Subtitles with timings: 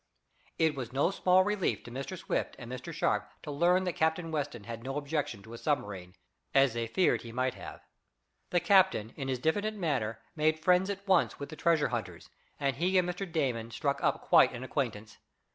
[0.57, 2.91] It was no small relief to Mr Swift and Mr.
[2.91, 6.15] Sharp to learn that Captain Weston had no objections to a submarine,
[6.55, 7.81] as they feared he might have.
[8.49, 12.77] The captain, in his diffident manner, made friends at once with the treasure hunters, and
[12.77, 13.31] he and Mr.
[13.31, 15.19] Damon struck up quite an acquaintance.